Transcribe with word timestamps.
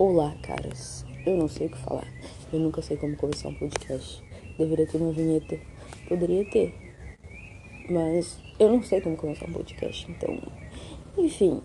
Olá, 0.00 0.32
caras. 0.42 1.04
Eu 1.26 1.36
não 1.36 1.48
sei 1.48 1.66
o 1.66 1.70
que 1.70 1.78
falar. 1.78 2.06
Eu 2.52 2.60
nunca 2.60 2.80
sei 2.80 2.96
como 2.96 3.16
começar 3.16 3.48
um 3.48 3.54
podcast. 3.54 4.22
Deveria 4.56 4.86
ter 4.86 4.96
uma 4.96 5.10
vinheta. 5.10 5.58
Poderia 6.08 6.48
ter. 6.48 6.72
Mas 7.90 8.38
eu 8.60 8.68
não 8.68 8.80
sei 8.80 9.00
como 9.00 9.16
começar 9.16 9.46
um 9.46 9.52
podcast. 9.52 10.08
Então, 10.08 10.40
enfim. 11.16 11.60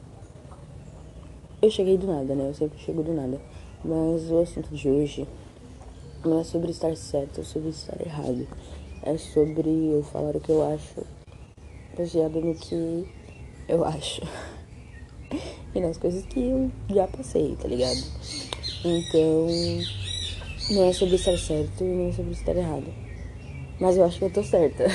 Eu 1.62 1.70
cheguei 1.70 1.96
do 1.96 2.08
nada, 2.08 2.34
né? 2.34 2.50
Eu 2.50 2.56
sempre 2.56 2.80
chego 2.80 3.04
do 3.04 3.13
nada. 3.13 3.40
Mas 3.85 4.31
o 4.31 4.40
assunto 4.40 4.74
de 4.74 4.90
hoje 4.90 5.28
não 6.26 6.40
é 6.40 6.44
sobre 6.44 6.72
estar 6.72 6.97
certo 6.97 7.38
ou 7.38 7.44
sobre 7.44 7.70
estar 7.70 8.02
errado. 8.02 8.47
É 9.04 9.15
sobre 9.15 9.70
eu 9.70 10.02
falar 10.02 10.36
o 10.36 10.40
que 10.40 10.50
eu 10.50 10.74
acho, 10.74 11.06
baseado 11.96 12.42
no 12.42 12.56
que 12.56 13.08
eu 13.68 13.86
acho. 13.86 14.24
e 15.76 15.79
nas 15.79 15.97
coisas 15.97 16.26
que 16.26 16.40
eu 16.40 16.71
já 16.89 17.08
passei, 17.08 17.55
tá 17.55 17.67
ligado? 17.67 18.03
Então, 18.85 19.48
não 20.71 20.89
é 20.89 20.93
sobre 20.93 21.15
estar 21.15 21.38
certo 21.38 21.84
e 21.84 21.88
nem 21.88 22.09
é 22.09 22.11
sobre 22.11 22.31
estar 22.31 22.55
errado. 22.55 22.93
Mas 23.79 23.98
eu 23.98 24.05
acho 24.05 24.20
que 24.20 24.25
eu 24.25 24.29
tô 24.29 24.43
certa. 24.43 24.85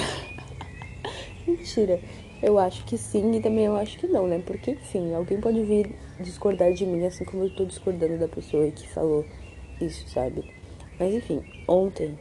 Mentira. 1.46 2.00
Eu 2.40 2.56
acho 2.58 2.84
que 2.84 2.96
sim 2.96 3.34
e 3.34 3.40
também 3.40 3.64
eu 3.64 3.76
acho 3.76 3.98
que 3.98 4.06
não, 4.06 4.28
né? 4.28 4.40
Porque, 4.46 4.72
enfim, 4.72 5.12
alguém 5.12 5.40
pode 5.40 5.60
vir 5.64 5.92
discordar 6.20 6.72
de 6.72 6.86
mim 6.86 7.04
assim 7.04 7.24
como 7.24 7.44
eu 7.44 7.50
tô 7.50 7.64
discordando 7.64 8.16
da 8.16 8.28
pessoa 8.28 8.70
que 8.70 8.86
falou 8.86 9.24
isso, 9.80 10.08
sabe? 10.08 10.44
Mas, 10.98 11.14
enfim, 11.14 11.42
ontem. 11.66 12.16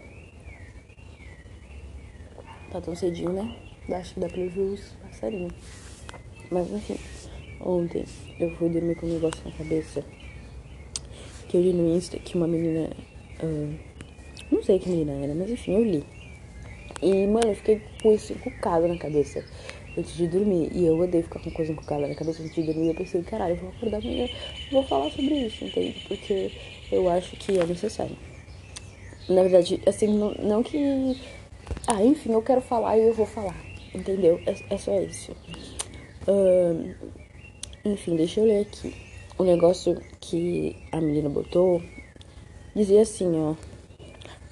Tá 2.72 2.82
tão 2.82 2.96
cedinho, 2.96 3.32
né? 3.32 3.56
Acho 3.92 4.16
que 4.16 4.20
dá 4.20 4.28
pra 4.28 4.42
ouvir 4.42 4.60
os 4.60 4.82
passarinhos. 5.04 5.54
Mas, 6.50 6.72
enfim. 6.72 6.98
Ontem 7.60 8.06
eu 8.40 8.52
fui 8.52 8.70
dormir 8.70 8.96
com 8.96 9.08
um 9.08 9.14
negócio 9.14 9.42
na 9.46 9.52
cabeça. 9.52 10.04
Que 11.48 11.58
eu 11.58 11.62
li 11.62 11.74
no 11.74 11.96
Insta 11.96 12.18
que 12.20 12.36
uma 12.36 12.48
menina. 12.48 12.90
Não 14.52 14.64
sei 14.64 14.80
que 14.80 14.90
menina 14.90 15.14
era, 15.14 15.34
mas 15.34 15.50
enfim, 15.50 15.74
eu 15.74 15.84
li. 15.84 16.04
E, 17.02 17.28
mano, 17.28 17.50
eu 17.50 17.56
fiquei 17.56 17.82
com 18.02 18.12
isso 18.14 18.34
encucado 18.34 18.88
na 18.88 18.98
cabeça 18.98 19.44
antes 19.98 20.16
de 20.16 20.28
dormir. 20.28 20.70
E 20.74 20.86
eu 20.86 20.98
odeio 21.00 21.24
ficar 21.24 21.40
com 21.40 21.52
coisa 21.52 21.72
encucada 21.72 22.08
na 22.08 22.16
cabeça 22.16 22.42
antes 22.42 22.56
de 22.56 22.64
dormir. 22.64 22.90
Eu 22.90 22.96
pensei, 22.96 23.22
caralho, 23.24 23.56
eu 23.56 23.58
vou 23.58 23.70
acordar 23.70 23.98
amanhã 23.98 24.28
vou 24.72 24.84
falar 24.84 25.10
sobre 25.12 25.36
isso, 25.36 25.66
entende? 25.66 26.04
Porque 26.08 26.52
eu 26.92 27.10
acho 27.10 27.36
que 27.38 27.60
é 27.60 27.66
necessário. 27.66 28.16
Na 29.30 29.42
verdade, 29.44 29.82
assim, 29.86 30.08
não, 30.08 30.34
não 30.36 30.64
que. 30.64 31.20
Ah, 31.86 32.04
enfim, 32.04 32.32
eu 32.32 32.42
quero 32.42 32.62
falar 32.62 32.98
e 32.98 33.08
eu 33.08 33.14
vou 33.14 33.26
falar, 33.26 33.56
entendeu? 33.94 34.40
É, 34.46 34.56
é 34.74 34.78
só 34.78 34.98
isso. 35.02 35.36
Uh, 36.28 36.94
enfim, 37.88 38.16
deixa 38.16 38.40
eu 38.40 38.46
ler 38.46 38.62
aqui. 38.62 38.94
O 39.38 39.44
negócio 39.44 40.02
que 40.20 40.76
a 40.92 41.00
menina 41.00 41.30
botou 41.30 41.82
dizia 42.76 43.02
assim, 43.02 43.32
ó. 43.36 43.56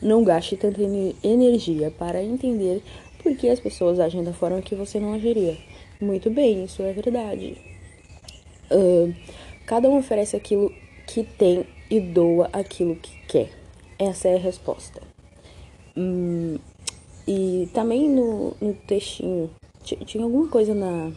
Não 0.02 0.24
gaste 0.24 0.58
tanta 0.58 0.82
energia 1.24 1.92
para 1.92 2.24
entender 2.24 2.82
por 3.22 3.36
que 3.36 3.50
as 3.50 3.60
pessoas 3.60 4.00
agem 4.00 4.24
da 4.24 4.34
forma 4.34 4.62
que 4.62 4.76
você 4.76 5.00
não 5.00 5.14
agiria. 5.14 5.58
Muito 6.00 6.30
bem, 6.30 6.66
isso 6.66 6.82
é 6.82 6.94
verdade. 6.94 7.58
Uh, 8.72 9.14
cada 9.66 9.90
um 9.90 9.98
oferece 9.98 10.36
aquilo 10.36 10.72
que 11.08 11.24
tem 11.24 11.66
e 11.90 12.00
doa 12.00 12.50
aquilo 12.54 12.96
que 12.96 13.18
quer. 13.28 13.50
Essa 13.98 14.28
é 14.28 14.36
a 14.36 14.40
resposta. 14.40 15.02
Hum, 15.98 16.58
e 17.28 17.70
também 17.74 18.10
no, 18.10 18.56
no 18.62 18.74
textinho, 18.74 19.50
tinha 19.84 20.24
alguma 20.24 20.48
coisa 20.48 20.76
na, 20.76 21.12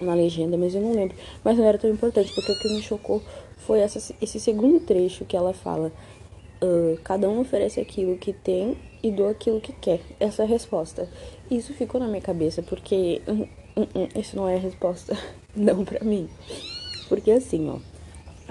na 0.00 0.14
legenda, 0.14 0.56
mas 0.56 0.74
eu 0.74 0.80
não 0.80 0.92
lembro. 0.92 1.16
Mas 1.44 1.56
não 1.56 1.64
era 1.64 1.78
tão 1.78 1.90
importante, 1.90 2.32
porque 2.34 2.52
o 2.52 2.58
que 2.58 2.68
me 2.68 2.82
chocou 2.82 3.22
foi 3.58 3.80
essa, 3.80 4.14
esse 4.20 4.40
segundo 4.40 4.80
trecho 4.80 5.24
que 5.24 5.36
ela 5.36 5.52
fala. 5.52 5.92
Uh, 6.62 6.98
cada 7.02 7.28
um 7.28 7.40
oferece 7.40 7.80
aquilo 7.80 8.18
que 8.18 8.32
tem 8.32 8.76
e 9.02 9.10
doa 9.10 9.30
aquilo 9.30 9.60
que 9.60 9.72
quer. 9.72 10.00
Essa 10.18 10.42
é 10.42 10.44
a 10.44 10.48
resposta. 10.48 11.08
Isso 11.50 11.72
ficou 11.72 12.00
na 12.00 12.06
minha 12.06 12.20
cabeça, 12.20 12.62
porque 12.62 13.22
uh, 13.26 13.48
uh, 13.80 14.18
isso 14.18 14.36
não 14.36 14.48
é 14.48 14.56
a 14.56 14.58
resposta, 14.58 15.16
não 15.56 15.84
pra 15.84 16.04
mim. 16.04 16.28
Porque 17.08 17.30
assim, 17.30 17.68
ó, 17.70 17.78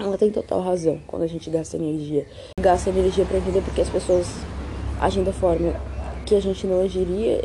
ela 0.02 0.18
tem 0.18 0.30
total 0.30 0.60
razão 0.60 0.98
quando 1.06 1.22
a 1.22 1.26
gente 1.26 1.48
gasta 1.50 1.76
energia. 1.76 2.26
Gasta 2.58 2.90
energia 2.90 3.24
pra 3.24 3.38
entender 3.38 3.62
porque 3.62 3.80
as 3.80 3.88
pessoas 3.88 4.26
agem 5.00 5.22
da 5.22 5.32
forma 5.32 5.74
que 6.26 6.34
a 6.34 6.40
gente 6.40 6.66
não 6.66 6.80
agiria 6.80 7.44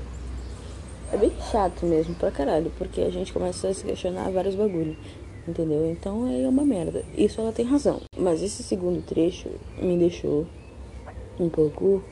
é 1.11 1.17
bem 1.17 1.31
chato 1.51 1.85
mesmo, 1.85 2.16
pra 2.16 2.31
caralho, 2.31 2.71
porque 2.77 3.01
a 3.01 3.09
gente 3.09 3.31
começa 3.31 3.67
a 3.67 3.73
se 3.73 3.83
questionar 3.83 4.29
vários 4.31 4.55
bagulhos, 4.55 4.97
entendeu? 5.47 5.89
Então 5.89 6.27
é 6.27 6.47
uma 6.47 6.66
merda. 6.66 7.03
Isso 7.17 7.39
ela 7.39 7.51
tem 7.51 7.66
razão. 7.66 8.01
Mas 8.17 8.41
esse 8.41 8.63
segundo 8.63 9.01
trecho 9.05 9.49
me 9.81 9.97
deixou 9.97 10.47
um 11.39 11.49
pouco. 11.49 12.03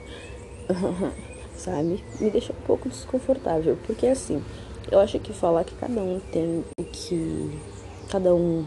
sabe? 1.55 2.03
Me 2.19 2.29
deixou 2.29 2.55
um 2.55 2.65
pouco 2.65 2.89
desconfortável. 2.89 3.77
Porque 3.85 4.07
assim, 4.07 4.43
eu 4.91 4.99
acho 4.99 5.19
que 5.19 5.33
falar 5.33 5.63
que 5.63 5.75
cada 5.75 6.01
um 6.01 6.19
tem 6.31 6.63
o 6.77 6.83
que. 6.83 7.59
Cada 8.09 8.33
um 8.35 8.65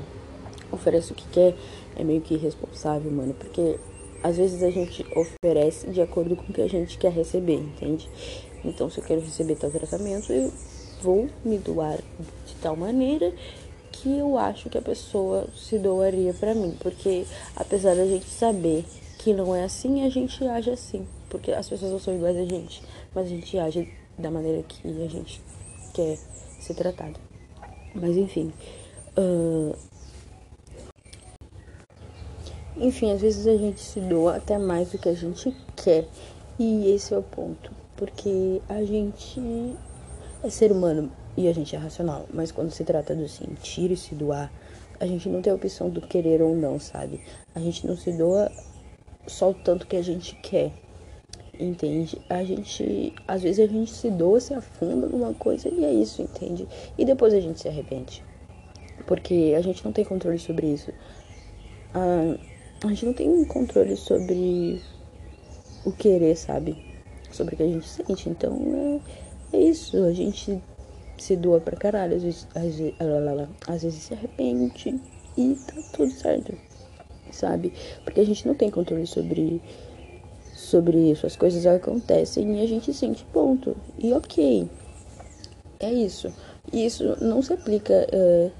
oferece 0.72 1.12
o 1.12 1.14
que 1.14 1.26
quer 1.28 1.54
é 1.94 2.02
meio 2.02 2.20
que 2.20 2.34
irresponsável, 2.34 3.10
mano. 3.10 3.34
Porque 3.34 3.78
às 4.22 4.36
vezes 4.36 4.62
a 4.62 4.70
gente 4.70 5.06
oferece 5.14 5.88
de 5.88 6.00
acordo 6.00 6.34
com 6.36 6.50
o 6.50 6.52
que 6.52 6.62
a 6.62 6.68
gente 6.68 6.98
quer 6.98 7.12
receber, 7.12 7.56
entende? 7.56 8.08
Então, 8.66 8.90
se 8.90 8.98
eu 8.98 9.04
quero 9.04 9.20
receber 9.20 9.54
tal 9.54 9.70
tratamento, 9.70 10.32
eu 10.32 10.52
vou 11.00 11.28
me 11.44 11.56
doar 11.56 11.98
de 12.46 12.54
tal 12.60 12.76
maneira 12.76 13.32
que 13.92 14.18
eu 14.18 14.36
acho 14.36 14.68
que 14.68 14.76
a 14.76 14.82
pessoa 14.82 15.46
se 15.56 15.78
doaria 15.78 16.34
para 16.34 16.54
mim, 16.54 16.76
porque 16.80 17.24
apesar 17.54 17.94
da 17.94 18.04
gente 18.04 18.28
saber 18.28 18.84
que 19.18 19.32
não 19.32 19.54
é 19.54 19.64
assim, 19.64 20.04
a 20.04 20.10
gente 20.10 20.44
age 20.46 20.70
assim, 20.70 21.06
porque 21.30 21.52
as 21.52 21.68
pessoas 21.68 21.92
não 21.92 21.98
são 22.00 22.14
iguais 22.14 22.36
a 22.36 22.44
gente, 22.44 22.82
mas 23.14 23.26
a 23.26 23.28
gente 23.28 23.56
age 23.56 23.92
da 24.18 24.30
maneira 24.30 24.62
que 24.64 24.86
a 24.88 25.08
gente 25.08 25.40
quer 25.94 26.18
ser 26.60 26.74
tratado. 26.74 27.18
Mas 27.94 28.16
enfim, 28.16 28.52
uh... 29.16 29.76
enfim, 32.76 33.12
às 33.12 33.20
vezes 33.20 33.46
a 33.46 33.56
gente 33.56 33.80
se 33.80 34.00
doa 34.00 34.36
até 34.36 34.58
mais 34.58 34.90
do 34.90 34.98
que 34.98 35.08
a 35.08 35.14
gente 35.14 35.56
quer, 35.76 36.06
e 36.58 36.90
esse 36.90 37.14
é 37.14 37.18
o 37.18 37.22
ponto 37.22 37.85
porque 37.96 38.60
a 38.68 38.84
gente 38.84 39.40
é 40.42 40.50
ser 40.50 40.70
humano 40.70 41.10
e 41.36 41.48
a 41.48 41.52
gente 41.52 41.74
é 41.74 41.78
racional, 41.78 42.26
mas 42.32 42.52
quando 42.52 42.70
se 42.70 42.84
trata 42.84 43.14
do 43.14 43.28
sentir 43.28 43.90
e 43.90 43.96
se 43.96 44.14
doar, 44.14 44.50
a 44.98 45.06
gente 45.06 45.28
não 45.28 45.42
tem 45.42 45.52
a 45.52 45.56
opção 45.56 45.90
do 45.90 46.00
querer 46.00 46.40
ou 46.40 46.54
não, 46.54 46.78
sabe? 46.78 47.20
A 47.54 47.60
gente 47.60 47.86
não 47.86 47.96
se 47.96 48.12
doa 48.12 48.50
só 49.26 49.50
o 49.50 49.54
tanto 49.54 49.86
que 49.86 49.96
a 49.96 50.02
gente 50.02 50.34
quer, 50.36 50.72
entende? 51.58 52.18
A 52.28 52.42
gente, 52.44 53.14
às 53.26 53.42
vezes 53.42 53.68
a 53.68 53.70
gente 53.70 53.90
se 53.90 54.10
doa, 54.10 54.40
se 54.40 54.54
afunda 54.54 55.06
numa 55.06 55.34
coisa 55.34 55.68
e 55.68 55.84
é 55.84 55.92
isso, 55.92 56.22
entende? 56.22 56.66
E 56.96 57.04
depois 57.04 57.34
a 57.34 57.40
gente 57.40 57.60
se 57.60 57.68
arrepende, 57.68 58.22
porque 59.06 59.54
a 59.56 59.60
gente 59.60 59.84
não 59.84 59.92
tem 59.92 60.04
controle 60.04 60.38
sobre 60.38 60.68
isso. 60.68 60.90
A, 61.92 62.86
a 62.86 62.88
gente 62.88 63.06
não 63.06 63.12
tem 63.12 63.44
controle 63.44 63.96
sobre 63.96 64.80
o 65.84 65.92
querer, 65.92 66.36
sabe? 66.36 66.85
Sobre 67.36 67.54
o 67.54 67.56
que 67.56 67.62
a 67.62 67.68
gente 67.68 67.88
sente. 67.88 68.28
Então 68.28 69.00
é, 69.52 69.56
é 69.56 69.60
isso, 69.60 69.96
a 70.04 70.12
gente 70.12 70.60
se 71.18 71.36
doa 71.36 71.60
pra 71.60 71.76
caralho, 71.76 72.16
às 72.16 72.22
vezes, 72.22 72.46
às 72.54 72.62
vezes, 72.62 72.94
às 73.66 73.82
vezes 73.82 74.02
se 74.02 74.14
arrepende 74.14 75.00
e 75.36 75.54
tá 75.54 75.74
tudo 75.92 76.10
certo, 76.10 76.54
sabe? 77.30 77.72
Porque 78.04 78.20
a 78.20 78.26
gente 78.26 78.46
não 78.46 78.54
tem 78.54 78.70
controle 78.70 79.06
sobre, 79.06 79.62
sobre 80.54 81.10
isso, 81.10 81.26
as 81.26 81.36
coisas 81.36 81.64
acontecem 81.66 82.58
e 82.58 82.62
a 82.62 82.66
gente 82.66 82.92
sente 82.92 83.24
ponto. 83.32 83.76
E 83.98 84.12
ok, 84.12 84.68
é 85.80 85.92
isso. 85.92 86.32
E 86.72 86.84
isso 86.84 87.16
não 87.22 87.40
se 87.42 87.52
aplica 87.52 88.06
uh, 88.12 88.50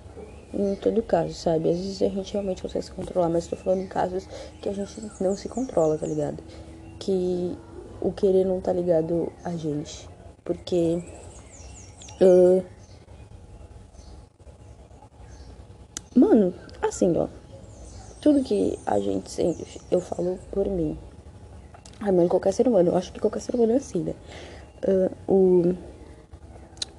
em 0.54 0.74
todo 0.76 1.02
caso, 1.02 1.34
sabe? 1.34 1.70
Às 1.70 1.76
vezes 1.76 2.02
a 2.02 2.08
gente 2.08 2.32
realmente 2.32 2.62
consegue 2.62 2.84
se 2.84 2.92
controlar, 2.92 3.28
mas 3.28 3.46
tô 3.46 3.56
falando 3.56 3.82
em 3.82 3.88
casos 3.88 4.26
que 4.60 4.68
a 4.68 4.72
gente 4.72 4.90
não 5.20 5.36
se 5.36 5.48
controla, 5.48 5.98
tá 5.98 6.06
ligado? 6.06 6.42
Que 6.98 7.56
o 8.00 8.12
querer 8.12 8.44
não 8.44 8.60
tá 8.60 8.72
ligado 8.72 9.32
a 9.44 9.56
gente. 9.56 10.08
Porque. 10.44 11.02
Uh, 12.20 12.62
mano, 16.14 16.54
assim, 16.82 17.16
ó. 17.16 17.28
Tudo 18.20 18.42
que 18.42 18.78
a 18.84 18.98
gente 18.98 19.30
sente, 19.30 19.80
eu 19.90 20.00
falo 20.00 20.38
por 20.50 20.66
mim. 20.68 20.98
Ai, 22.00 22.10
mano, 22.10 22.28
qualquer 22.28 22.52
ser 22.52 22.66
humano, 22.66 22.90
eu 22.90 22.96
acho 22.96 23.12
que 23.12 23.20
qualquer 23.20 23.40
ser 23.40 23.54
humano 23.54 23.72
é 23.72 23.76
assim, 23.76 24.00
né? 24.02 24.14
Uh, 25.28 25.32
o, 25.32 25.74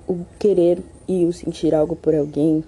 o 0.08 0.26
querer 0.40 0.82
e 1.08 1.26
o 1.26 1.34
sentir 1.34 1.76
algo 1.76 1.96
por 1.96 2.16
alguém, 2.16 2.64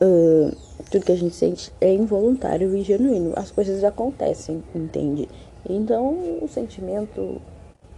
uh, 0.00 0.56
tudo 0.90 1.04
que 1.04 1.12
a 1.12 1.16
gente 1.16 1.34
sente 1.34 1.72
é 1.80 1.92
involuntário 1.92 2.74
e 2.76 2.82
genuíno. 2.82 3.32
As 3.36 3.50
coisas 3.50 3.82
acontecem, 3.84 4.62
entende? 4.74 5.28
Então, 5.68 6.38
o 6.42 6.48
sentimento 6.48 7.40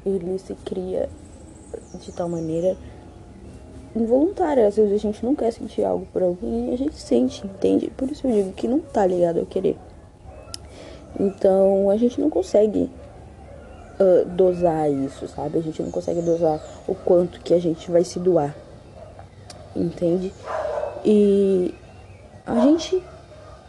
ele 0.05 0.38
se 0.38 0.55
cria 0.65 1.09
de 2.00 2.12
tal 2.12 2.29
maneira 2.29 2.77
involuntária. 3.94 4.67
Às 4.67 4.77
vezes 4.77 4.93
a 4.93 4.99
gente 4.99 5.25
não 5.25 5.35
quer 5.35 5.53
sentir 5.53 5.85
algo 5.85 6.06
por 6.12 6.23
alguém 6.23 6.71
e 6.71 6.75
a 6.75 6.79
gente 6.79 6.97
sente, 6.97 7.47
entende? 7.47 7.91
Por 7.97 8.11
isso 8.11 8.27
eu 8.27 8.32
digo 8.32 8.53
que 8.53 8.67
não 8.67 8.81
tá 8.81 9.06
ligado 9.06 9.41
ao 9.41 9.47
querer. 9.47 9.77
Então 11.19 11.91
a 11.91 11.97
gente 11.97 12.21
não 12.21 12.31
consegue 12.31 12.91
uh, 13.99 14.29
dosar 14.31 14.91
isso, 14.91 15.29
sabe? 15.29 15.59
A 15.59 15.62
gente 15.62 15.82
não 15.82 15.91
consegue 15.91 16.23
dosar 16.23 16.61
o 16.87 16.94
quanto 16.94 17.41
que 17.41 17.53
a 17.53 17.61
gente 17.61 17.91
vai 17.91 18.05
se 18.05 18.19
doar. 18.19 18.55
Entende? 19.75 20.32
E 21.05 21.75
a 22.46 22.60
gente 22.60 23.02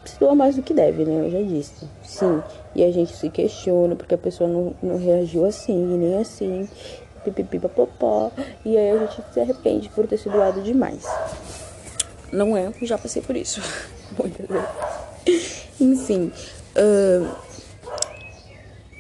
se 0.06 0.19
doa 0.19 0.33
mais 0.33 0.56
do 0.56 0.63
que 0.63 0.73
deve, 0.73 1.06
né? 1.06 1.25
Eu 1.25 1.31
já 1.31 1.41
disse. 1.41 1.88
Sim. 2.03 2.41
E 2.75 2.83
a 2.83 2.91
gente 2.91 3.15
se 3.15 3.29
questiona 3.29 3.95
porque 3.95 4.15
a 4.15 4.18
pessoa 4.18 4.50
não, 4.50 4.73
não 4.81 4.97
reagiu 4.97 5.45
assim, 5.45 5.75
nem 5.75 6.18
assim. 6.18 6.68
Pipipipapopó. 7.23 8.31
E 8.65 8.77
aí 8.77 8.91
a 8.91 8.97
gente 8.97 9.21
se 9.31 9.39
arrepende 9.39 9.89
por 9.89 10.07
ter 10.07 10.18
se 10.18 10.29
doado 10.29 10.62
demais. 10.62 11.06
Não 12.31 12.56
é, 12.56 12.71
já 12.81 12.97
passei 12.97 13.21
por 13.21 13.35
isso. 13.35 13.62
Enfim. 15.79 16.31
Uh, 16.75 17.35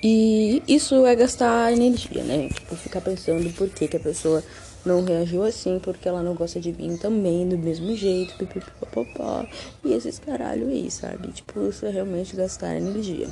e 0.03 0.63
isso 0.67 1.05
é 1.05 1.15
gastar 1.15 1.71
energia, 1.71 2.23
né? 2.23 2.49
Tipo, 2.49 2.75
ficar 2.75 3.01
pensando 3.01 3.49
por 3.53 3.69
que, 3.69 3.87
que 3.87 3.97
a 3.97 3.99
pessoa 3.99 4.43
não 4.85 5.03
reagiu 5.03 5.43
assim, 5.43 5.79
porque 5.79 6.07
ela 6.07 6.23
não 6.23 6.33
gosta 6.33 6.59
de 6.59 6.71
mim 6.73 6.97
também, 6.97 7.47
do 7.47 7.57
mesmo 7.57 7.95
jeito, 7.95 8.35
pipipipopopó. 8.35 9.45
E 9.83 9.93
esses 9.93 10.17
caralho 10.17 10.67
aí, 10.67 10.89
sabe? 10.89 11.31
Tipo, 11.31 11.67
isso 11.69 11.85
é 11.85 11.89
realmente 11.89 12.35
gastar 12.35 12.75
energia. 12.75 13.29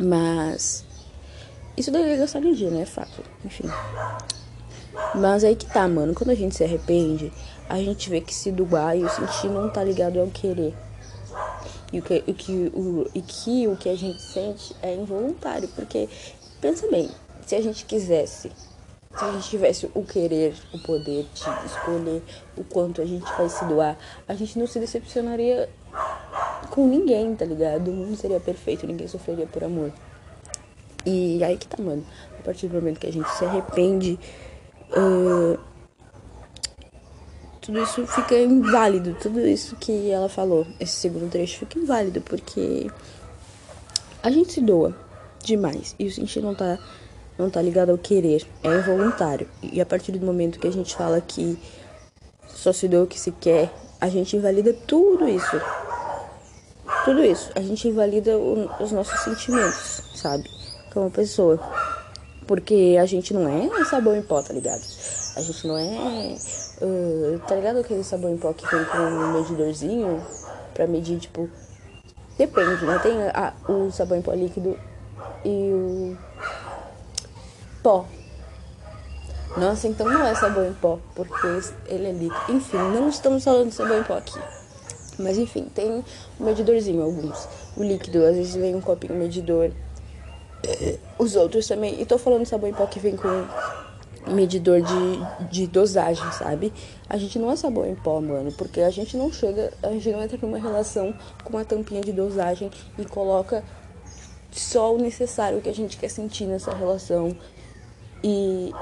Mas. 0.00 0.84
Isso 1.76 1.92
daí 1.92 2.10
é 2.10 2.16
gastar 2.16 2.40
energia, 2.40 2.70
né? 2.70 2.82
É 2.82 2.86
fato. 2.86 3.22
Enfim. 3.44 3.68
Mas 5.14 5.44
aí 5.44 5.54
que 5.54 5.66
tá, 5.66 5.86
mano. 5.86 6.12
Quando 6.12 6.30
a 6.30 6.34
gente 6.34 6.56
se 6.56 6.64
arrepende, 6.64 7.32
a 7.68 7.76
gente 7.78 8.10
vê 8.10 8.20
que 8.20 8.34
se 8.34 8.50
doar 8.50 8.96
e 8.96 9.04
o 9.04 9.08
sentir 9.08 9.48
não 9.48 9.70
tá 9.70 9.84
ligado 9.84 10.18
ao 10.18 10.26
querer. 10.26 10.74
E, 11.92 12.00
o 12.00 12.02
que, 12.02 12.24
o 12.26 12.34
que, 12.34 12.52
o, 12.74 13.10
e 13.14 13.22
que 13.22 13.68
o 13.68 13.76
que 13.76 13.88
a 13.88 13.96
gente 13.96 14.20
sente 14.20 14.74
é 14.82 14.94
involuntário. 14.94 15.68
Porque, 15.68 16.08
pensa 16.60 16.88
bem, 16.88 17.08
se 17.46 17.54
a 17.54 17.62
gente 17.62 17.84
quisesse, 17.84 18.50
se 19.18 19.24
a 19.24 19.32
gente 19.32 19.48
tivesse 19.48 19.90
o 19.94 20.02
querer, 20.04 20.54
o 20.72 20.78
poder 20.78 21.26
de 21.34 21.66
escolher 21.66 22.22
o 22.56 22.62
quanto 22.62 23.02
a 23.02 23.04
gente 23.04 23.24
vai 23.36 23.48
se 23.48 23.64
doar, 23.64 23.98
a 24.28 24.34
gente 24.34 24.58
não 24.58 24.66
se 24.66 24.78
decepcionaria 24.78 25.68
com 26.70 26.86
ninguém, 26.86 27.34
tá 27.34 27.44
ligado? 27.44 27.90
O 27.90 27.94
mundo 27.94 28.16
seria 28.16 28.38
perfeito, 28.38 28.86
ninguém 28.86 29.08
sofreria 29.08 29.46
por 29.46 29.64
amor. 29.64 29.92
E 31.04 31.42
aí 31.42 31.56
que 31.56 31.66
tá, 31.66 31.82
mano. 31.82 32.04
A 32.38 32.42
partir 32.42 32.68
do 32.68 32.74
momento 32.74 33.00
que 33.00 33.06
a 33.06 33.12
gente 33.12 33.28
se 33.30 33.44
arrepende, 33.44 34.18
uh, 34.90 35.58
tudo 37.60 37.82
isso 37.82 38.06
fica 38.06 38.38
inválido. 38.38 39.16
Tudo 39.20 39.40
isso 39.40 39.76
que 39.76 40.10
ela 40.10 40.28
falou, 40.28 40.66
esse 40.78 40.92
segundo 40.92 41.30
trecho, 41.30 41.58
fica 41.58 41.78
inválido, 41.78 42.20
porque 42.20 42.90
a 44.22 44.30
gente 44.30 44.52
se 44.52 44.60
doa 44.60 44.94
demais. 45.42 45.94
E 45.98 46.06
o 46.06 46.12
sentir 46.12 46.40
não 46.40 46.54
tá, 46.54 46.78
não 47.38 47.48
tá 47.48 47.62
ligado 47.62 47.90
ao 47.90 47.98
querer, 47.98 48.46
é 48.62 48.68
involuntário. 48.68 49.48
E 49.62 49.80
a 49.80 49.86
partir 49.86 50.12
do 50.12 50.24
momento 50.24 50.58
que 50.58 50.66
a 50.66 50.72
gente 50.72 50.96
fala 50.96 51.20
que 51.20 51.58
só 52.46 52.72
se 52.72 52.88
doa 52.88 53.04
o 53.04 53.06
que 53.06 53.18
se 53.18 53.30
quer, 53.32 53.70
a 54.00 54.08
gente 54.08 54.36
invalida 54.36 54.72
tudo 54.72 55.28
isso. 55.28 55.60
Tudo 57.04 57.24
isso. 57.24 57.50
A 57.54 57.60
gente 57.60 57.86
invalida 57.88 58.36
o, 58.36 58.68
os 58.82 58.92
nossos 58.92 59.20
sentimentos, 59.20 60.02
sabe? 60.14 60.50
Como 60.92 61.10
pessoa. 61.10 61.60
Porque 62.46 62.96
a 63.00 63.06
gente 63.06 63.32
não 63.32 63.48
é 63.48 63.84
sabão 63.84 64.16
em 64.16 64.22
pó, 64.22 64.42
tá 64.42 64.52
ligado? 64.52 64.82
A 65.36 65.40
gente 65.40 65.66
não 65.66 65.78
é 65.78 66.36
Uh, 66.80 67.40
tá 67.40 67.56
ligado 67.56 67.80
aquele 67.80 68.04
sabão 68.04 68.32
em 68.32 68.36
pó 68.36 68.52
que 68.52 68.64
vem 68.70 68.84
com 68.84 68.98
um 68.98 69.32
medidorzinho 69.32 70.22
pra 70.74 70.86
medir, 70.86 71.18
tipo. 71.18 71.48
Depende, 72.36 72.84
né? 72.84 72.98
Tem 73.00 73.20
a, 73.34 73.52
o 73.68 73.90
sabão 73.90 74.16
em 74.16 74.22
pó 74.22 74.32
líquido 74.32 74.78
e 75.44 75.72
o 75.72 76.16
pó. 77.82 78.06
Nossa, 79.56 79.88
então 79.88 80.06
não 80.06 80.24
é 80.24 80.34
sabão 80.34 80.66
em 80.66 80.74
pó, 80.74 80.98
porque 81.14 81.46
ele 81.86 82.06
é 82.06 82.12
líquido. 82.12 82.52
Enfim, 82.52 82.76
não 82.76 83.08
estamos 83.08 83.44
falando 83.44 83.68
de 83.68 83.74
sabão 83.74 83.98
em 83.98 84.04
pó 84.04 84.18
aqui. 84.18 84.38
Mas 85.18 85.36
enfim, 85.36 85.64
tem 85.74 85.90
um 85.90 86.04
medidorzinho, 86.38 87.02
alguns. 87.02 87.48
O 87.76 87.82
líquido, 87.82 88.24
às 88.24 88.36
vezes 88.36 88.54
vem 88.54 88.74
um 88.74 88.80
copinho 88.80 89.14
medidor. 89.14 89.70
Os 91.18 91.34
outros 91.34 91.66
também. 91.66 92.00
E 92.00 92.06
tô 92.06 92.18
falando 92.18 92.42
de 92.42 92.48
sabão 92.48 92.68
em 92.68 92.74
pó 92.74 92.86
que 92.86 93.00
vem 93.00 93.16
com 93.16 93.28
medidor 94.30 94.80
de, 94.80 95.46
de 95.50 95.66
dosagem, 95.66 96.30
sabe? 96.32 96.72
A 97.08 97.16
gente 97.16 97.38
não 97.38 97.50
é 97.50 97.56
sabor 97.56 97.86
em 97.86 97.94
pó, 97.94 98.20
mano, 98.20 98.52
porque 98.52 98.80
a 98.80 98.90
gente 98.90 99.16
não 99.16 99.32
chega, 99.32 99.72
a 99.82 99.90
gente 99.90 100.10
não 100.10 100.22
entra 100.22 100.38
numa 100.40 100.58
relação 100.58 101.14
com 101.42 101.50
uma 101.50 101.64
tampinha 101.64 102.00
de 102.00 102.12
dosagem 102.12 102.70
e 102.98 103.04
coloca 103.04 103.64
só 104.50 104.94
o 104.94 104.98
necessário 104.98 105.60
que 105.60 105.68
a 105.68 105.74
gente 105.74 105.96
quer 105.96 106.08
sentir 106.08 106.44
nessa 106.44 106.74
relação. 106.74 107.34
E 108.22 108.72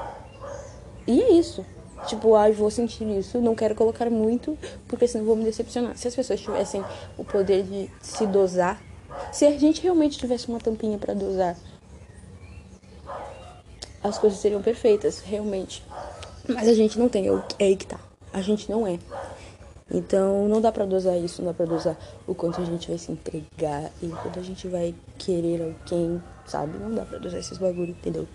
e 1.07 1.21
é 1.21 1.31
isso. 1.31 1.65
Tipo, 2.05 2.35
ah, 2.35 2.49
vou 2.51 2.69
sentir 2.69 3.07
isso, 3.17 3.41
não 3.41 3.55
quero 3.55 3.73
colocar 3.73 4.09
muito, 4.09 4.57
porque 4.87 5.07
senão 5.07 5.25
vou 5.25 5.35
me 5.35 5.43
decepcionar. 5.43 5.97
Se 5.97 6.07
as 6.07 6.15
pessoas 6.15 6.39
tivessem 6.39 6.83
o 7.17 7.23
poder 7.23 7.63
de 7.63 7.89
se 8.01 8.25
dosar, 8.27 8.81
se 9.31 9.45
a 9.45 9.57
gente 9.57 9.81
realmente 9.81 10.17
tivesse 10.17 10.47
uma 10.47 10.59
tampinha 10.59 10.97
para 10.97 11.13
dosar 11.13 11.57
as 14.03 14.17
coisas 14.17 14.39
seriam 14.39 14.61
perfeitas, 14.61 15.19
realmente. 15.19 15.83
Mas 16.47 16.67
a 16.67 16.73
gente 16.73 16.97
não 16.97 17.09
tem, 17.09 17.27
é, 17.27 17.43
é 17.59 17.65
aí 17.65 17.75
que 17.75 17.85
tá. 17.85 17.99
A 18.31 18.41
gente 18.41 18.69
não 18.69 18.87
é. 18.87 18.99
Então 19.89 20.47
não 20.47 20.59
dá 20.59 20.71
pra 20.71 20.85
dosar 20.85 21.17
isso, 21.17 21.41
não 21.41 21.51
dá 21.51 21.53
pra 21.53 21.65
dosar 21.65 21.97
o 22.27 22.35
quanto 22.35 22.61
a 22.61 22.65
gente 22.65 22.89
vai 22.89 22.97
se 22.97 23.11
entregar 23.11 23.89
e 24.01 24.07
quanto 24.07 24.39
a 24.39 24.43
gente 24.43 24.67
vai 24.67 24.93
querer 25.17 25.61
alguém, 25.61 26.21
sabe? 26.45 26.77
Não 26.77 26.93
dá 26.93 27.05
pra 27.05 27.17
dosar 27.17 27.39
esses 27.39 27.57
bagulho, 27.57 27.91
entendeu? 27.91 28.27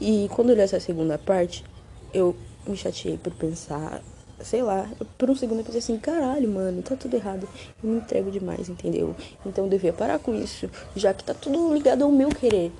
E 0.00 0.28
quando 0.34 0.50
eu 0.50 0.56
li 0.56 0.62
essa 0.62 0.80
segunda 0.80 1.18
parte, 1.18 1.64
eu 2.12 2.34
me 2.66 2.76
chateei 2.76 3.18
por 3.18 3.32
pensar, 3.34 4.00
sei 4.40 4.62
lá, 4.62 4.88
por 5.18 5.28
um 5.30 5.36
segundo 5.36 5.58
eu 5.58 5.64
pensei 5.64 5.80
assim, 5.80 5.98
caralho, 5.98 6.48
mano, 6.48 6.82
tá 6.82 6.96
tudo 6.96 7.14
errado. 7.14 7.48
Eu 7.82 7.90
me 7.90 7.98
entrego 7.98 8.30
demais, 8.30 8.68
entendeu? 8.68 9.14
Então 9.44 9.64
eu 9.64 9.70
devia 9.70 9.92
parar 9.92 10.18
com 10.18 10.34
isso, 10.34 10.70
já 10.96 11.12
que 11.12 11.24
tá 11.24 11.34
tudo 11.34 11.74
ligado 11.74 12.02
ao 12.02 12.10
meu 12.10 12.30
querer 12.30 12.72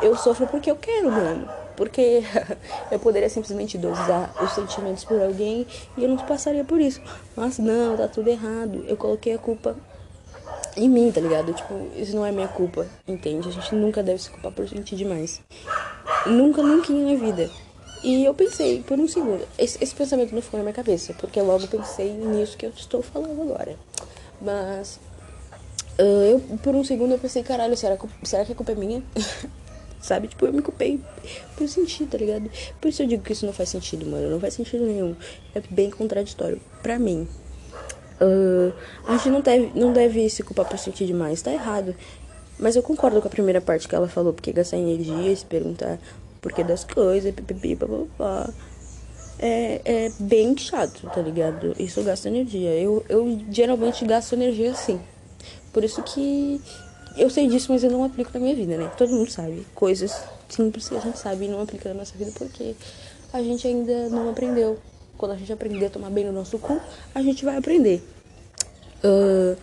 eu 0.00 0.16
sofro 0.16 0.46
porque 0.46 0.70
eu 0.70 0.76
quero, 0.76 1.10
mano. 1.10 1.48
Porque 1.76 2.22
eu 2.90 2.98
poderia 2.98 3.28
simplesmente 3.28 3.78
dosar 3.78 4.32
os 4.42 4.52
sentimentos 4.52 5.04
por 5.04 5.20
alguém 5.20 5.66
e 5.96 6.02
eu 6.02 6.08
não 6.08 6.16
passaria 6.16 6.64
por 6.64 6.80
isso. 6.80 7.00
Mas 7.36 7.58
não, 7.58 7.96
tá 7.96 8.08
tudo 8.08 8.28
errado. 8.28 8.84
Eu 8.86 8.96
coloquei 8.96 9.34
a 9.34 9.38
culpa 9.38 9.76
em 10.76 10.88
mim, 10.88 11.10
tá 11.12 11.20
ligado? 11.20 11.52
Tipo, 11.52 11.88
isso 11.96 12.14
não 12.14 12.24
é 12.24 12.32
minha 12.32 12.48
culpa, 12.48 12.86
entende? 13.06 13.48
A 13.48 13.52
gente 13.52 13.74
nunca 13.74 14.02
deve 14.02 14.22
se 14.22 14.30
culpar 14.30 14.52
por 14.52 14.68
sentir 14.68 14.96
demais. 14.96 15.40
Nunca, 16.26 16.62
nunca 16.62 16.92
em 16.92 16.96
minha 16.96 17.18
vida. 17.18 17.50
E 18.02 18.24
eu 18.24 18.32
pensei 18.32 18.82
por 18.82 18.98
um 18.98 19.08
segundo. 19.08 19.46
Esse, 19.58 19.82
esse 19.82 19.94
pensamento 19.94 20.34
não 20.34 20.42
ficou 20.42 20.58
na 20.58 20.64
minha 20.64 20.74
cabeça, 20.74 21.14
porque 21.14 21.40
logo 21.40 21.66
pensei 21.66 22.12
nisso 22.12 22.56
que 22.56 22.66
eu 22.66 22.70
estou 22.70 23.02
falando 23.02 23.42
agora. 23.42 23.76
Mas 24.40 25.00
uh, 25.98 26.02
eu, 26.02 26.40
por 26.62 26.74
um 26.74 26.84
segundo, 26.84 27.12
eu 27.12 27.18
pensei, 27.18 27.42
caralho, 27.42 27.76
será, 27.76 27.98
será 28.22 28.44
que 28.44 28.52
a 28.52 28.54
culpa 28.54 28.72
é 28.72 28.74
minha? 28.74 29.02
sabe? 30.00 30.28
Tipo, 30.28 30.46
eu 30.46 30.52
me 30.52 30.62
culpei 30.62 31.00
por 31.56 31.68
sentir, 31.68 32.06
tá 32.06 32.16
ligado? 32.18 32.50
Por 32.80 32.88
isso 32.88 33.02
eu 33.02 33.06
digo 33.06 33.22
que 33.22 33.32
isso 33.32 33.46
não 33.46 33.52
faz 33.52 33.68
sentido, 33.68 34.06
mano. 34.06 34.30
Não 34.30 34.40
faz 34.40 34.54
sentido 34.54 34.84
nenhum. 34.84 35.16
É 35.54 35.62
bem 35.70 35.90
contraditório 35.90 36.60
pra 36.82 36.98
mim. 36.98 37.28
Uh, 38.20 38.72
a 39.06 39.16
gente 39.16 39.30
não 39.30 39.40
deve, 39.40 39.78
não 39.78 39.92
deve 39.92 40.28
se 40.28 40.42
culpar 40.42 40.66
por 40.66 40.78
sentir 40.78 41.06
demais, 41.06 41.42
tá 41.42 41.52
errado. 41.52 41.94
Mas 42.58 42.74
eu 42.74 42.82
concordo 42.82 43.20
com 43.20 43.28
a 43.28 43.30
primeira 43.30 43.60
parte 43.60 43.86
que 43.86 43.94
ela 43.94 44.08
falou, 44.08 44.32
porque 44.32 44.52
gastar 44.52 44.78
energia, 44.78 45.34
se 45.34 45.44
perguntar 45.44 45.98
o 46.36 46.40
porquê 46.40 46.64
das 46.64 46.84
coisas, 46.84 47.32
pipipi, 47.34 47.76
papapá. 47.76 48.52
É, 49.40 49.80
é 49.84 50.12
bem 50.18 50.56
chato, 50.58 51.08
tá 51.14 51.20
ligado? 51.20 51.72
Isso 51.78 52.02
gasta 52.02 52.28
energia. 52.28 52.70
Eu, 52.70 53.04
eu 53.08 53.40
geralmente 53.50 54.04
gasto 54.04 54.32
energia 54.32 54.72
assim. 54.72 55.00
Por 55.72 55.84
isso 55.84 56.02
que 56.02 56.60
eu 57.16 57.30
sei 57.30 57.46
disso, 57.46 57.72
mas 57.72 57.84
eu 57.84 57.90
não 57.90 58.02
aplico 58.02 58.30
na 58.34 58.40
minha 58.40 58.54
vida, 58.54 58.76
né? 58.76 58.90
Todo 58.96 59.12
mundo 59.12 59.30
sabe. 59.30 59.64
Coisas 59.74 60.20
simples 60.48 60.88
que 60.88 60.96
a 60.96 61.00
gente 61.00 61.18
sabe 61.18 61.44
e 61.44 61.48
não 61.48 61.60
aplica 61.60 61.88
na 61.90 61.96
nossa 61.96 62.16
vida 62.16 62.32
porque 62.36 62.74
a 63.32 63.42
gente 63.42 63.66
ainda 63.66 64.08
não 64.08 64.30
aprendeu. 64.30 64.78
Quando 65.16 65.32
a 65.32 65.36
gente 65.36 65.52
aprender 65.52 65.86
a 65.86 65.90
tomar 65.90 66.10
bem 66.10 66.24
no 66.24 66.32
nosso 66.32 66.58
cu, 66.58 66.80
a 67.14 67.22
gente 67.22 67.44
vai 67.44 67.56
aprender. 67.56 68.02
Uh, 69.04 69.56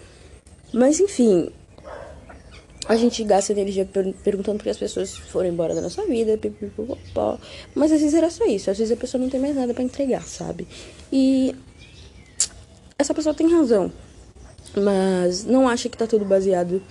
mas 0.73 0.99
enfim, 0.99 1.49
a 2.87 2.95
gente 2.95 3.23
gasta 3.23 3.51
energia 3.51 3.85
per 3.85 4.13
perguntando 4.23 4.57
porque 4.57 4.69
as 4.69 4.77
pessoas 4.77 5.15
foram 5.15 5.49
embora 5.49 5.73
da 5.73 5.81
nossa 5.81 6.05
vida. 6.05 6.39
Mas 7.73 7.91
às 7.91 7.99
vezes 7.99 8.13
era 8.13 8.29
só 8.29 8.45
isso. 8.45 8.69
Às 8.69 8.77
vezes 8.77 8.91
a 8.91 8.99
pessoa 8.99 9.21
não 9.21 9.29
tem 9.29 9.39
mais 9.39 9.55
nada 9.55 9.73
para 9.73 9.83
entregar, 9.83 10.23
sabe? 10.23 10.67
E 11.11 11.55
essa 12.97 13.13
pessoa 13.13 13.33
tem 13.33 13.51
razão. 13.51 13.91
Mas 14.75 15.43
não 15.43 15.67
acha 15.67 15.89
que 15.89 15.97
tá 15.97 16.05
tudo 16.05 16.25
baseado 16.25 16.81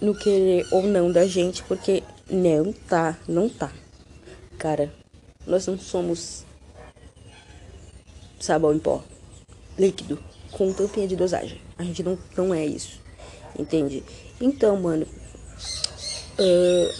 no 0.00 0.14
querer 0.14 0.66
ou 0.70 0.82
não 0.82 1.10
da 1.10 1.26
gente, 1.26 1.62
porque 1.64 2.02
não 2.30 2.72
tá, 2.72 3.18
não 3.26 3.48
tá. 3.48 3.72
Cara, 4.58 4.92
nós 5.46 5.66
não 5.66 5.78
somos 5.78 6.44
sabão 8.38 8.72
em 8.72 8.78
pó 8.78 9.02
líquido 9.78 10.18
com 10.50 10.72
tampinha 10.72 11.06
de 11.06 11.16
dosagem. 11.16 11.60
A 11.76 11.84
gente 11.84 12.02
não, 12.02 12.18
não 12.36 12.52
é 12.52 12.64
isso. 12.66 13.00
Entende? 13.56 14.02
Então, 14.40 14.76
mano, 14.80 15.06
Uh, 16.38 16.94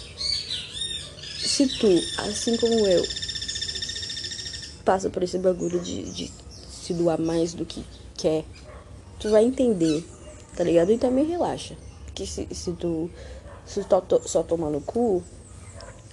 se 1.37 1.65
tu, 1.79 1.87
assim 2.17 2.57
como 2.57 2.85
eu, 2.85 3.01
passa 4.83 5.09
por 5.09 5.23
esse 5.23 5.37
bagulho 5.37 5.79
de, 5.79 6.03
de 6.11 6.33
se 6.69 6.93
doar 6.93 7.21
mais 7.21 7.53
do 7.53 7.65
que 7.65 7.85
quer, 8.17 8.43
tu 9.17 9.29
vai 9.29 9.45
entender, 9.45 10.03
tá 10.57 10.65
ligado? 10.65 10.91
E 10.91 10.97
também 10.97 11.25
relaxa. 11.25 11.77
Que 12.13 12.27
se, 12.27 12.49
se 12.51 12.73
tu 12.73 13.09
se 13.65 13.81
tu 13.85 14.01
to, 14.01 14.27
só 14.27 14.43
tomar 14.43 14.69
no 14.69 14.81
cu, 14.81 15.23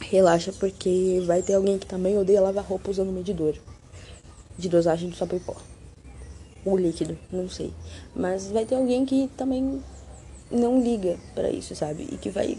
relaxa 0.00 0.52
porque 0.52 1.20
vai 1.26 1.42
ter 1.42 1.54
alguém 1.54 1.80
que 1.80 1.86
também 1.86 2.16
odeia 2.16 2.40
lavar 2.40 2.64
roupa 2.64 2.92
usando 2.92 3.10
medidor 3.10 3.56
de 4.56 4.68
dosagem 4.68 5.10
do 5.10 5.16
sabão 5.16 5.40
pó. 5.40 5.56
O 6.64 6.76
líquido, 6.76 7.18
não 7.32 7.48
sei. 7.48 7.72
Mas 8.14 8.52
vai 8.52 8.64
ter 8.64 8.76
alguém 8.76 9.04
que 9.04 9.28
também 9.36 9.82
não 10.50 10.80
liga 10.80 11.16
para 11.34 11.50
isso, 11.50 11.74
sabe? 11.74 12.08
E 12.10 12.16
que 12.16 12.30
vai 12.30 12.58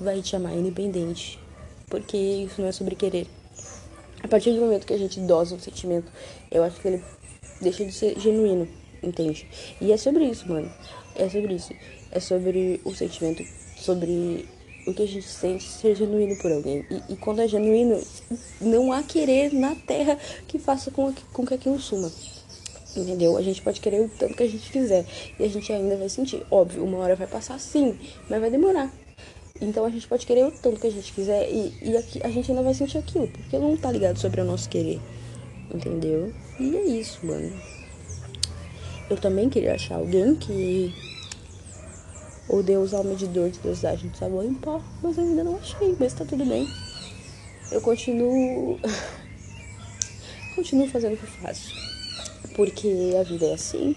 vai 0.00 0.20
te 0.20 0.36
amar 0.36 0.54
independente. 0.54 1.38
Porque 1.88 2.16
isso 2.16 2.60
não 2.60 2.68
é 2.68 2.72
sobre 2.72 2.94
querer. 2.94 3.26
A 4.22 4.28
partir 4.28 4.52
do 4.52 4.60
momento 4.60 4.86
que 4.86 4.94
a 4.94 4.98
gente 4.98 5.20
dosa 5.20 5.54
um 5.54 5.58
sentimento, 5.58 6.10
eu 6.50 6.62
acho 6.62 6.80
que 6.80 6.88
ele 6.88 7.04
deixa 7.60 7.84
de 7.84 7.92
ser 7.92 8.18
genuíno, 8.18 8.66
entende? 9.02 9.46
E 9.80 9.92
é 9.92 9.96
sobre 9.96 10.24
isso, 10.24 10.48
mano. 10.48 10.70
É 11.14 11.28
sobre 11.28 11.54
isso. 11.54 11.72
É 12.10 12.20
sobre 12.20 12.80
o 12.84 12.94
sentimento, 12.94 13.44
sobre 13.76 14.48
o 14.86 14.94
que 14.94 15.02
a 15.02 15.06
gente 15.06 15.26
sente 15.26 15.64
ser 15.64 15.94
genuíno 15.94 16.36
por 16.36 16.50
alguém. 16.50 16.84
E, 16.90 17.12
e 17.12 17.16
quando 17.16 17.40
é 17.40 17.48
genuíno, 17.48 18.00
não 18.60 18.92
há 18.92 19.02
querer 19.02 19.52
na 19.52 19.74
terra 19.74 20.18
que 20.48 20.58
faça 20.58 20.90
com, 20.90 21.12
com 21.32 21.46
que 21.46 21.54
aquilo 21.54 21.78
suma. 21.78 22.10
Entendeu? 22.96 23.36
A 23.36 23.42
gente 23.42 23.60
pode 23.60 23.80
querer 23.80 24.00
o 24.00 24.08
tanto 24.08 24.34
que 24.34 24.42
a 24.42 24.48
gente 24.48 24.70
quiser. 24.70 25.04
E 25.38 25.44
a 25.44 25.48
gente 25.48 25.72
ainda 25.72 25.96
vai 25.96 26.08
sentir. 26.08 26.44
Óbvio, 26.50 26.84
uma 26.84 26.98
hora 26.98 27.16
vai 27.16 27.26
passar 27.26 27.58
sim, 27.58 27.98
mas 28.28 28.40
vai 28.40 28.50
demorar. 28.50 28.92
Então 29.60 29.84
a 29.84 29.90
gente 29.90 30.06
pode 30.08 30.26
querer 30.26 30.44
o 30.44 30.50
tanto 30.50 30.80
que 30.80 30.86
a 30.86 30.90
gente 30.90 31.12
quiser 31.12 31.48
e, 31.48 31.72
e 31.80 31.96
aqui, 31.96 32.20
a 32.24 32.28
gente 32.28 32.50
ainda 32.50 32.62
vai 32.62 32.74
sentir 32.74 32.98
aquilo, 32.98 33.28
porque 33.28 33.56
não 33.56 33.76
tá 33.76 33.90
ligado 33.90 34.18
sobre 34.18 34.40
o 34.40 34.44
nosso 34.44 34.68
querer. 34.68 35.00
Entendeu? 35.72 36.32
E 36.58 36.76
é 36.76 36.84
isso, 36.86 37.24
mano. 37.24 37.52
Eu 39.08 39.16
também 39.16 39.48
queria 39.48 39.74
achar 39.74 39.96
alguém 39.96 40.34
que 40.34 40.92
odeia 42.48 42.80
usar 42.80 43.00
o 43.00 43.04
medidor 43.04 43.50
de 43.50 43.58
dosagem 43.60 44.10
de 44.10 44.18
sabão 44.18 44.44
em 44.44 44.54
pó, 44.54 44.80
mas 45.02 45.16
eu 45.16 45.24
ainda 45.24 45.44
não 45.44 45.56
achei, 45.56 45.96
mas 45.98 46.12
tá 46.14 46.24
tudo 46.24 46.44
bem. 46.44 46.68
Eu 47.70 47.80
continuo. 47.80 48.78
continuo 50.54 50.88
fazendo 50.88 51.14
o 51.14 51.16
que 51.16 51.24
eu 51.24 51.28
faço. 51.28 51.93
Porque 52.54 52.88
a 53.18 53.22
vida 53.22 53.46
é 53.46 53.54
assim. 53.54 53.96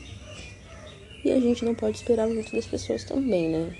E 1.24 1.32
a 1.32 1.40
gente 1.40 1.66
não 1.66 1.76
pode 1.76 1.98
esperar 1.98 2.28
muito 2.28 2.56
das 2.56 2.66
pessoas 2.66 3.04
também, 3.04 3.50
né? 3.50 3.76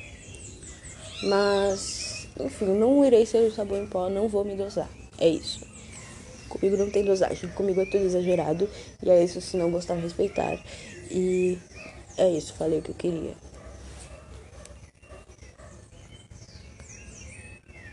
Mas, 1.24 2.28
enfim, 2.40 2.66
não 2.66 3.06
irei 3.06 3.26
ser 3.26 3.48
o 3.48 3.52
sabão 3.52 3.82
em 3.82 3.88
pó, 3.88 4.10
não 4.10 4.28
vou 4.28 4.44
me 4.44 4.56
dosar. 4.56 4.90
É 5.18 5.28
isso. 5.28 5.66
Comigo 6.50 6.78
não 6.78 6.90
tem 6.90 7.04
dosagem, 7.04 7.50
comigo 7.52 7.82
é 7.82 7.86
tudo 7.86 8.06
exagerado. 8.06 8.70
E 9.02 9.10
é 9.10 9.24
isso, 9.24 9.42
se 9.42 9.58
não 9.58 9.72
gostar, 9.72 9.96
respeitar. 9.96 10.60
E 11.10 11.58
é 12.18 12.30
isso, 12.30 12.54
falei 12.54 12.80
o 12.80 12.82
que 12.82 12.92
eu 12.92 12.96
queria. 12.96 13.47